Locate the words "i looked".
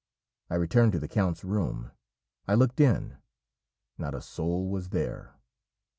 2.47-2.79